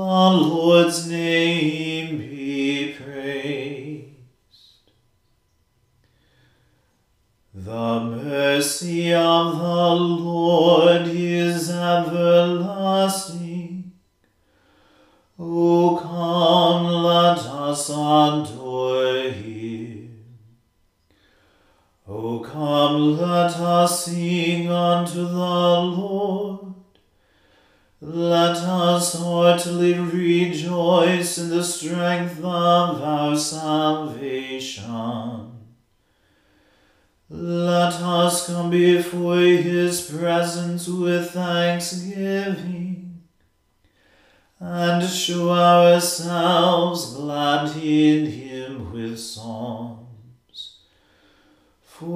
[0.00, 4.06] The Lord's name be praised.
[7.52, 10.29] The mercy of the Lord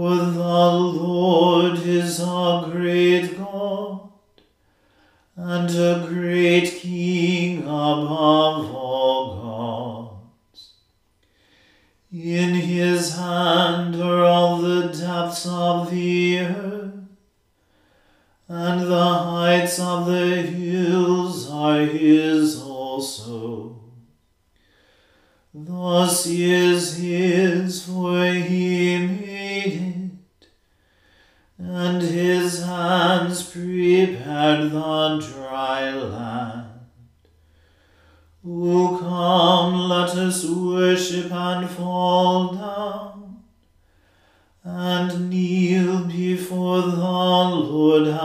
[0.04, 1.13] For the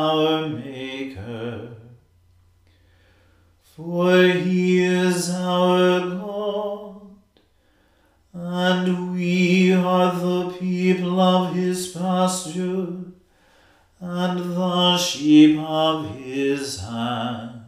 [0.09, 1.70] our Maker.
[3.75, 7.02] For he is our God,
[8.34, 12.88] and we are the people of his pasture,
[14.02, 17.62] and the sheep of his hand.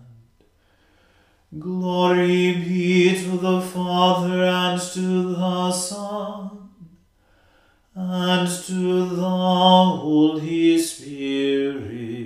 [1.60, 6.62] Glory be to the Father and to the Son
[7.94, 12.21] and to the Holy Spirit,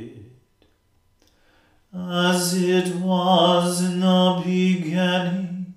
[1.97, 5.75] as it was in the beginning,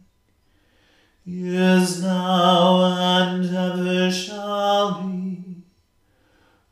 [1.25, 5.63] is now, and ever shall be,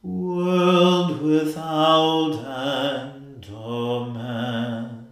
[0.02, 3.46] world without end.
[3.52, 5.06] Amen.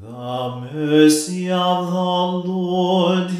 [0.00, 3.30] The mercy of the Lord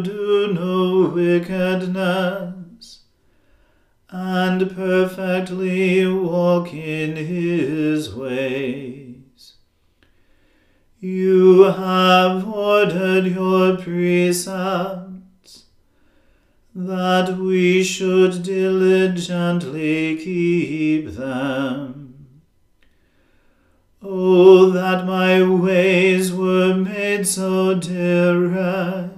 [0.00, 3.00] do no wickedness
[4.08, 9.54] and perfectly walk in his ways.
[11.00, 15.64] You have ordered your precepts,
[16.74, 22.38] that we should diligently keep them.
[24.02, 29.11] Oh, that my ways were made so direct,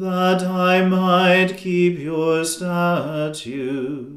[0.00, 4.16] that I might keep your statutes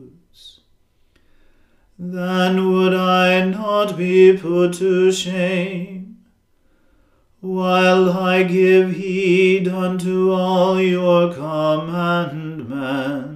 [2.01, 6.19] then would I not be put to shame,
[7.41, 13.28] while I give heed unto all your commandments.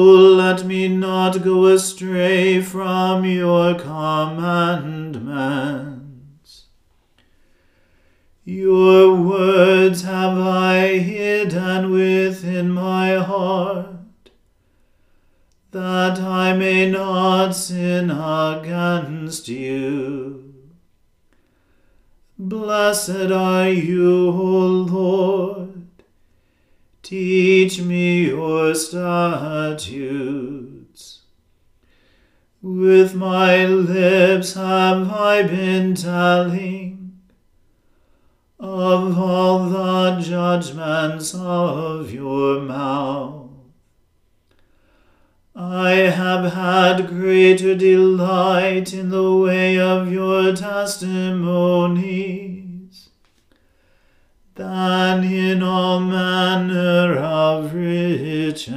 [0.00, 6.66] Let me not go astray from your commandments.
[8.44, 14.30] Your words have I hidden within my heart,
[15.70, 20.54] that I may not sin against you.
[22.38, 25.69] Blessed are you, O Lord.
[27.10, 30.12] Teach me your statutes.
[32.62, 37.18] With my lips have I been telling
[38.60, 43.50] of all the judgments of your mouth.
[45.56, 52.49] I have had greater delight in the way of your testimonies
[54.60, 58.74] than in all manner of riches.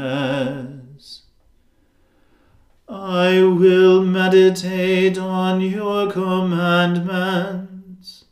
[2.88, 8.24] I will meditate on your commandments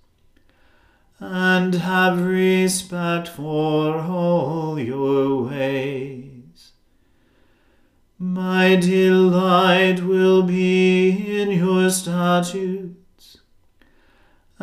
[1.19, 6.71] and have respect for all your ways.
[8.17, 12.90] My delight will be in your statutes,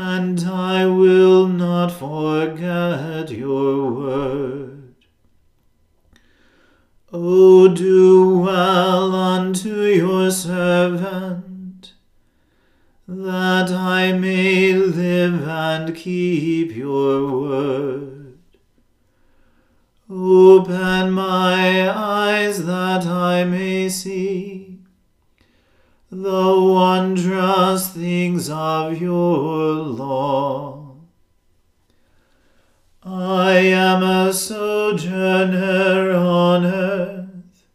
[0.00, 4.94] and I will not forget your word.
[7.12, 11.94] O do well unto your servant,
[13.08, 18.38] that I may live and keep your word.
[20.08, 24.67] Open my eyes that I may see
[26.22, 30.96] the wondrous things of your law.
[33.04, 37.66] I am a sojourner on earth.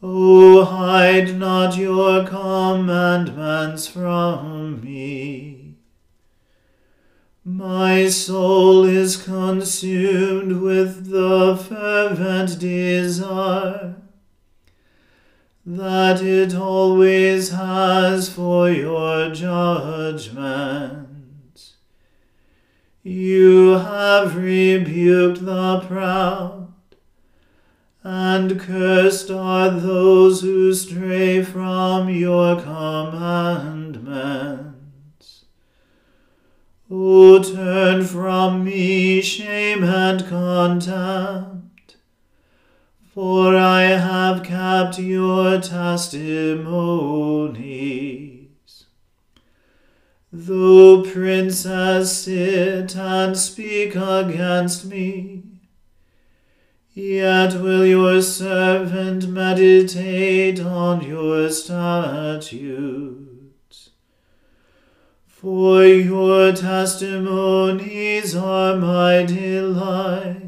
[0.00, 5.74] O hide not your commandments from me.
[7.44, 13.96] My soul is consumed with the fervent desire
[15.70, 21.06] that it always has for your judgment.
[23.02, 26.72] You have rebuked the proud,
[28.02, 35.44] and cursed are those who stray from your commandments.
[36.90, 41.47] O turn from me shame and contempt,
[43.18, 46.46] for I have kept your testimonies.
[50.32, 55.42] Though princes sit and speak against me,
[56.94, 62.70] yet will your servant meditate on your statutes.
[65.26, 70.47] For your testimonies are my delight,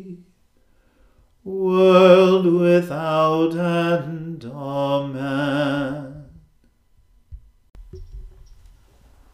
[1.51, 4.45] world without end.
[4.45, 6.25] Amen.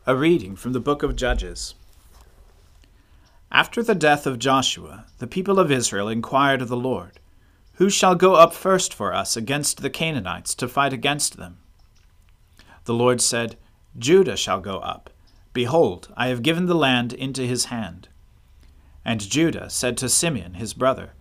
[0.05, 1.75] A reading from the book of Judges.
[3.51, 7.19] After the death of Joshua, the people of Israel inquired of the Lord,
[7.74, 11.59] Who shall go up first for us against the Canaanites to fight against them?
[12.86, 13.57] The Lord said,
[13.97, 15.09] Judah shall go up.
[15.53, 18.09] Behold, I have given the land into his hand.
[19.03, 21.13] And Judah said to Simeon his brother,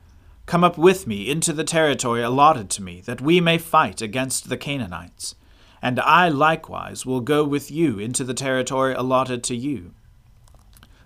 [0.46, 4.48] Come up with me into the territory allotted to me, that we may fight against
[4.48, 5.34] the Canaanites.
[5.82, 9.92] And I likewise will go with you into the territory allotted to you.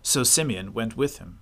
[0.02, 1.40] So Simeon went with him.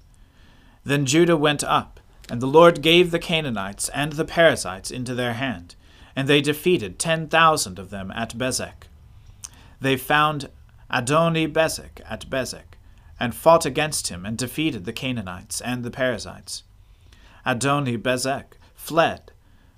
[0.85, 2.01] Then Judah went up,
[2.31, 5.75] and the Lord gave the Canaanites and the Perizzites into their hand,
[6.15, 8.87] and they defeated ten thousand of them at Bezek.
[9.81, 10.51] They found
[10.91, 12.77] Adoni Bezek at Bezek,
[13.21, 16.63] and fought against him, and defeated the Canaanites and the Perizzites.
[17.49, 19.33] Adoni Bezek fled,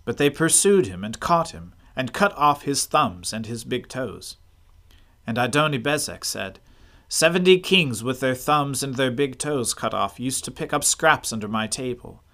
[0.04, 3.86] but they pursued him and caught him, and cut off his thumbs and his big
[3.86, 4.38] toes.
[5.24, 6.58] And Adoni Bezek said,
[7.08, 10.82] Seventy kings with their thumbs and their big toes cut off used to pick up
[10.82, 12.24] scraps under my table.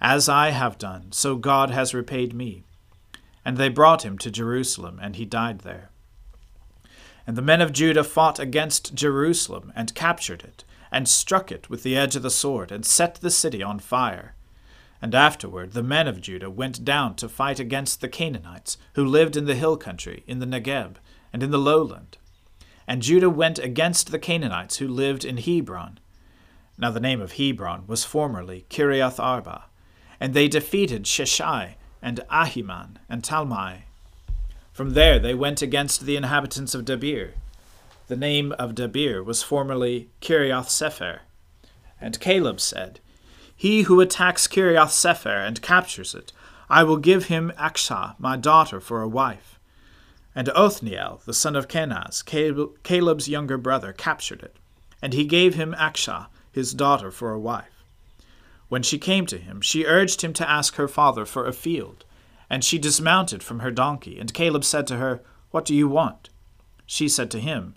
[0.00, 2.64] As I have done, so God has repaid me.
[3.44, 5.90] And they brought him to Jerusalem, and he died there.
[7.26, 11.82] And the men of Judah fought against Jerusalem, and captured it, and struck it with
[11.82, 14.34] the edge of the sword, and set the city on fire.
[15.00, 19.36] And afterward the men of Judah went down to fight against the Canaanites, who lived
[19.36, 20.96] in the hill country, in the Negeb,
[21.32, 22.18] and in the lowland.
[22.86, 25.98] And Judah went against the Canaanites who lived in Hebron.
[26.76, 29.64] Now the name of Hebron was formerly Kiriath Arba.
[30.20, 33.82] And they defeated Sheshai, and Ahiman, and Talmai,
[34.78, 37.32] from there they went against the inhabitants of Debir.
[38.06, 41.22] The name of Debir was formerly Kiriath Sepher.
[42.00, 43.00] And Caleb said,
[43.58, 46.32] He who attacks Kiriath Sepher and captures it,
[46.70, 49.58] I will give him Achsah, my daughter, for a wife.
[50.32, 52.22] And Othniel, the son of Kenaz,
[52.84, 54.54] Caleb's younger brother, captured it,
[55.02, 57.82] and he gave him Achsah, his daughter, for a wife.
[58.68, 62.04] When she came to him, she urged him to ask her father for a field.
[62.48, 66.30] And she dismounted from her donkey, and Caleb said to her, What do you want?
[66.86, 67.74] She said to him,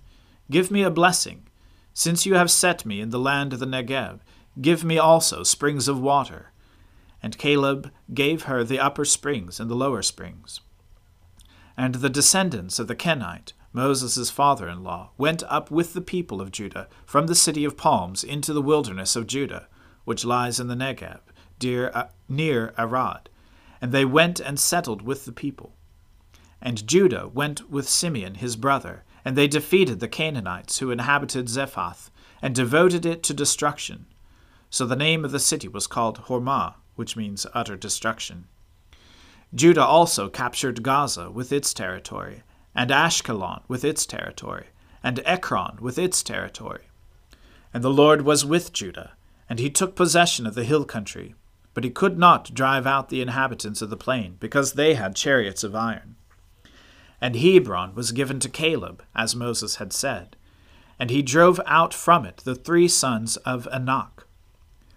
[0.51, 1.47] Give me a blessing.
[1.95, 4.19] Since you have set me in the land of the Negeb,
[4.59, 6.51] give me also springs of water.
[7.23, 10.61] And Caleb gave her the upper springs and the lower springs.
[11.77, 16.41] And the descendants of the Kenite, Moses' father in law, went up with the people
[16.41, 19.67] of Judah from the city of palms into the wilderness of Judah,
[20.03, 21.21] which lies in the Negeb,
[21.93, 23.29] uh, near Arad
[23.81, 25.73] and they went and settled with the people.
[26.61, 32.11] And Judah went with Simeon his brother, and they defeated the Canaanites who inhabited Zephath,
[32.43, 34.05] and devoted it to destruction.
[34.71, 38.45] So the name of the city was called Hormah, which means utter destruction.
[39.53, 44.67] Judah also captured Gaza with its territory, and Ashkelon with its territory,
[45.03, 46.85] and Ekron with its territory.
[47.73, 49.11] And the Lord was with Judah,
[49.49, 51.35] and he took possession of the hill country,
[51.73, 55.65] but he could not drive out the inhabitants of the plain, because they had chariots
[55.65, 56.15] of iron.
[57.19, 60.37] And Hebron was given to Caleb, as Moses had said,
[60.97, 64.20] and he drove out from it the three sons of Anak.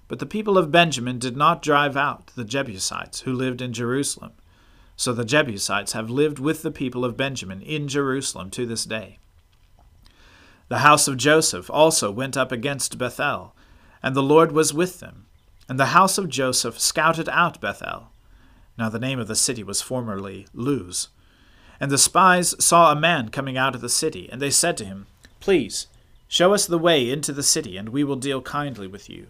[0.08, 4.32] But the people of Benjamin did not drive out the Jebusites who lived in Jerusalem.
[4.96, 9.18] So the Jebusites have lived with the people of Benjamin in Jerusalem to this day.
[10.68, 13.54] The house of Joseph also went up against Bethel,
[14.02, 15.26] and the Lord was with them
[15.68, 18.11] and the house of Joseph scouted out Bethel.
[18.76, 21.08] Now the name of the city was formerly Luz.
[21.80, 24.84] And the spies saw a man coming out of the city, and they said to
[24.84, 25.06] him,
[25.40, 25.87] Please,
[26.28, 29.28] show us the way into the city, and we will deal kindly with you.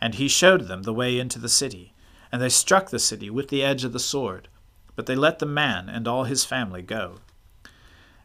[0.00, 1.92] And he showed them the way into the city,
[2.30, 4.48] and they struck the city with the edge of the sword,
[4.94, 7.16] but they let the man and all his family go.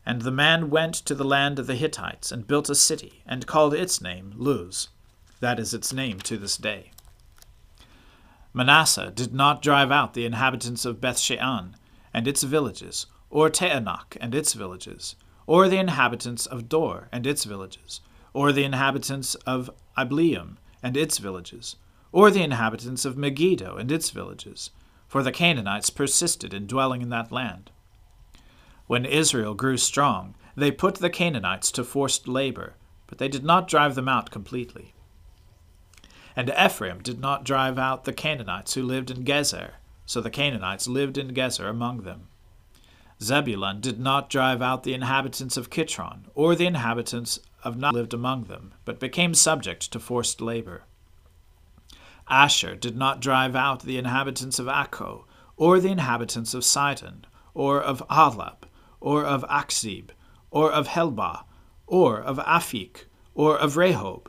[0.05, 3.47] And the man went to the land of the Hittites, and built a city, and
[3.47, 4.89] called its name Luz.
[5.39, 6.91] That is its name to this day.
[8.53, 11.75] Manasseh did not drive out the inhabitants of Bethshean
[12.13, 15.15] and its villages, or Taanach and its villages,
[15.47, 17.99] or the inhabitants of Dor and its villages,
[18.31, 21.77] or the inhabitants of Ibleam and its villages,
[22.11, 24.69] or the inhabitants of Megiddo and its villages,
[25.07, 27.71] for the Canaanites persisted in dwelling in that land.
[28.85, 32.73] When Israel grew strong, they put the Canaanites to forced labor,
[33.07, 34.93] but they did not drive them out completely.
[36.35, 39.71] And Ephraim did not drive out the Canaanites who lived in Gezer,
[40.05, 42.27] so the Canaanites lived in Gezer among them.
[43.21, 48.13] Zebulun did not drive out the inhabitants of Kitron, or the inhabitants of not lived
[48.13, 50.83] among them, but became subject to forced labor.
[52.29, 55.25] Asher did not drive out the inhabitants of Akko,
[55.57, 58.63] or the inhabitants of Sidon, or of Ahlab,
[58.99, 60.09] or of Achzib,
[60.49, 61.43] or of Helbah,
[61.87, 63.05] or of Aphik,
[63.35, 64.27] or of Rehob.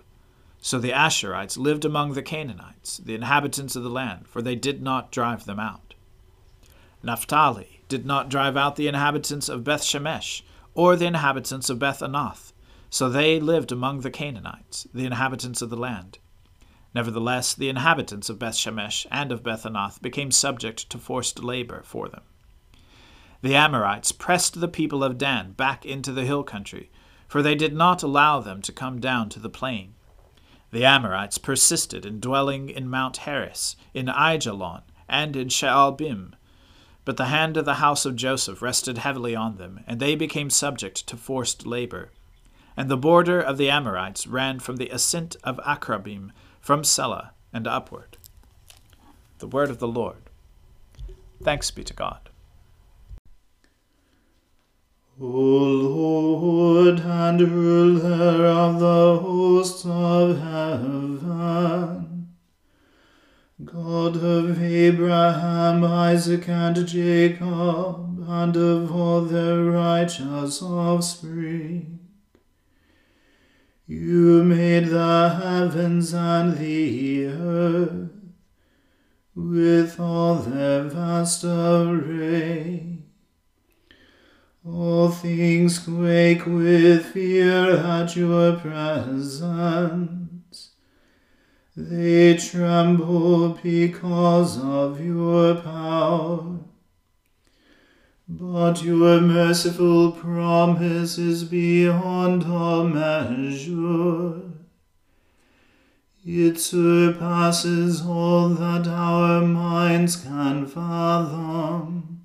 [0.59, 4.83] So the Asherites lived among the Canaanites, the inhabitants of the land, for they did
[4.83, 5.95] not drive them out.
[7.03, 10.43] Naphtali did not drive out the inhabitants of Beth Shemesh,
[10.75, 12.53] or the inhabitants of Beth Anath,
[12.95, 16.19] so they lived among the Canaanites, the inhabitants of the land.
[16.95, 21.83] Nevertheless, the inhabitants of Beth Shemesh and of Beth Anath became subject to forced labor
[21.85, 22.23] for them.
[23.43, 26.89] The Amorites pressed the people of Dan back into the hill country,
[27.27, 29.95] for they did not allow them to come down to the plain.
[30.71, 36.35] The Amorites persisted in dwelling in Mount Heres, in Aijalon, and in Shaalbim.
[37.05, 40.49] But the hand of the house of Joseph rested heavily on them, and they became
[40.49, 42.13] subject to forced labor
[42.77, 47.67] and the border of the Amorites ran from the ascent of Akrabbim, from Selah and
[47.67, 48.17] upward.
[49.39, 50.31] The word of the Lord.
[51.43, 52.31] Thanks be to God.
[55.21, 62.35] O Lord and ruler of the hosts of heaven,
[63.65, 72.01] God of Abraham, Isaac, and Jacob, and of all their righteous offspring,
[73.87, 78.11] you made the heavens and the earth
[79.35, 82.99] with all their vast array.
[84.67, 89.43] All things quake with fear at your presence.
[91.77, 96.61] They tremble because of your power.
[98.27, 104.41] But your merciful promise is beyond all measure.
[106.25, 112.25] It surpasses all that our minds can fathom.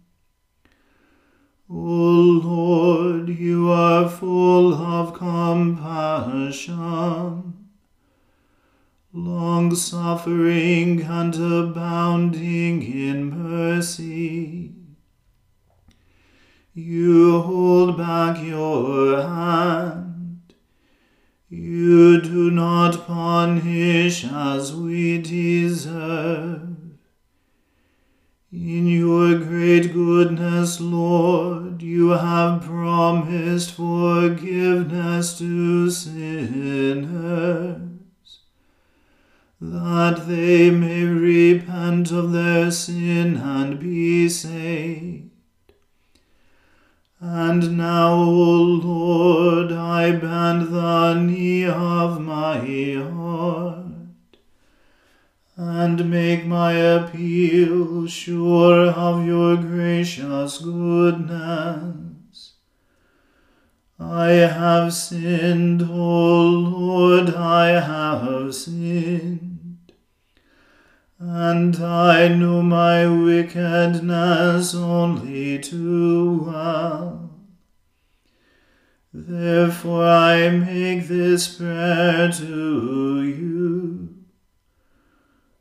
[1.69, 6.55] O Lord, you are full of compassion,
[9.11, 14.68] long suffering and abounding in mercy.
[16.73, 20.53] You hold back your hand.
[21.49, 26.77] You do not punish as we deserve.
[28.51, 37.09] In your great goodness, Lord, you have promised forgiveness to sinners,
[39.59, 45.28] that they may repent of their sin and be saved.
[47.21, 52.59] And now, O Lord, I bend the knee of my
[52.95, 54.37] heart,
[55.57, 62.53] and make my appeal sure of your gracious goodness.
[63.99, 69.48] I have sinned, O Lord, I have sinned
[71.19, 77.31] and I know my wickedness only too well.
[79.11, 84.15] Therefore I make this prayer to you.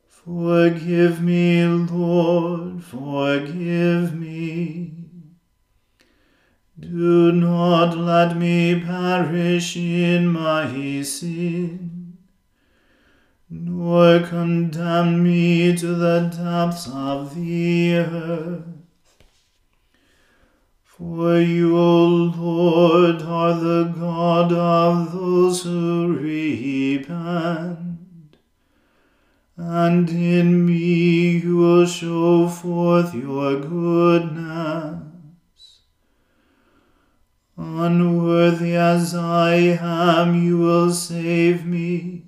[0.07, 4.92] Forgive me, Lord, forgive me.
[6.79, 11.98] Do not let me perish in my sin
[13.51, 18.65] nor condemn me to the depths of the earth.
[20.85, 27.99] For you, O Lord, are the God of those who repent,
[29.57, 35.05] and in me you will show forth your goodness.
[37.57, 42.28] Unworthy as I am, you will save me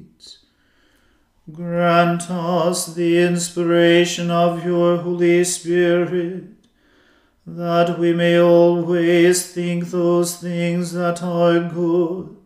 [1.51, 6.43] grant us the inspiration of your Holy Spirit
[7.45, 12.37] that we may always think those things that are good,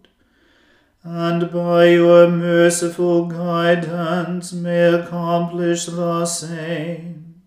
[1.03, 7.41] and by your merciful guidance may accomplish the same.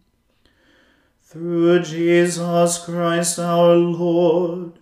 [1.23, 4.79] Through Jesus Christ our Lord,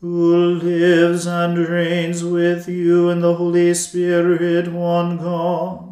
[0.00, 5.91] who lives and reigns with you in the Holy Spirit, one God,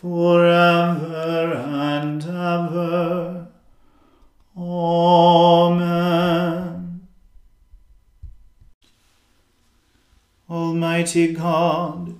[0.00, 3.48] for ever and ever.
[4.56, 5.88] Amen.
[10.48, 12.14] Almighty God,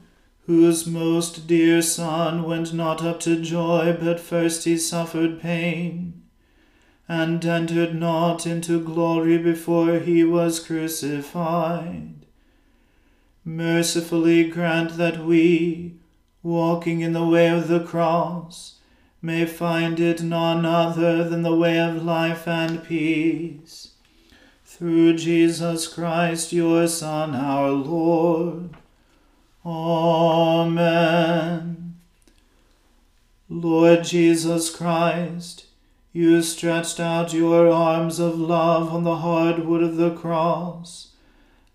[0.47, 6.25] whose most dear Son went not up to joy, but first he suffered pain,
[7.09, 12.27] and entered not into glory before he was crucified,
[13.45, 15.95] mercifully grant that we,
[16.49, 18.79] walking in the way of the cross,
[19.21, 23.93] may find it none other than the way of life and peace.
[24.65, 28.71] Through Jesus Christ, your Son, our Lord.
[29.65, 31.19] Amen.
[33.51, 35.67] Lord Jesus Christ,
[36.13, 41.08] you stretched out your arms of love on the hard wood of the cross,